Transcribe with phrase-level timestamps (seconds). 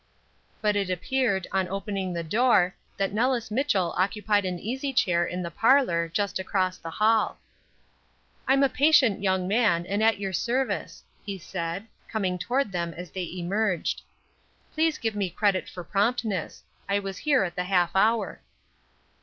[0.63, 5.43] But it appeared, on opening the door, that Nellis Mitchell occupied an easy chair in
[5.43, 7.37] the parlor, just across the hall.
[8.47, 13.11] "I'm a patient young man, and at your service," he said, coming toward them as
[13.11, 14.01] they emerged.
[14.73, 16.63] "Please give me credit for promptness.
[16.89, 18.41] I was here at the half hour."